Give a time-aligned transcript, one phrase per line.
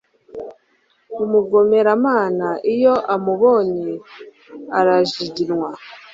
[1.23, 3.89] umugomeramana, iyo amubonye,
[4.77, 5.69] arajiginywa